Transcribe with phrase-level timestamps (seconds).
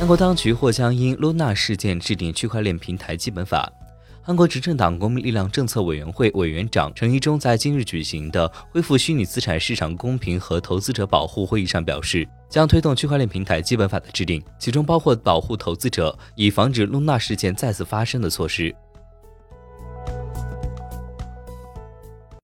[0.00, 3.70] 韩国当局或将因 Luna 事件制定区块链平台基本法。
[4.22, 18.74] 韩国执政党国民力量政策委员会委员长陈一中在今日举行的恢复虚拟资产市场公平和投资者保护会议上表示，将推动区块链平台基本法的制定，其中包括保护投资者、以防止露娜事件再次发生的措施。